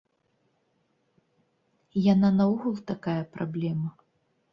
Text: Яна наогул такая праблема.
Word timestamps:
Яна 2.13 2.29
наогул 2.39 2.75
такая 2.93 3.19
праблема. 3.37 3.89